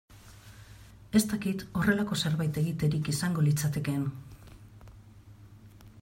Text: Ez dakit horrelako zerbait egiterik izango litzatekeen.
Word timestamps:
Ez 1.19 1.21
dakit 1.33 1.65
horrelako 1.81 2.17
zerbait 2.25 2.57
egiterik 2.61 3.11
izango 3.13 3.45
litzatekeen. 3.49 4.07